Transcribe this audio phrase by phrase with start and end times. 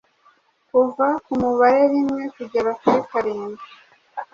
[0.69, 3.65] kuva ku mubare rimwe kugera kuri karindwi.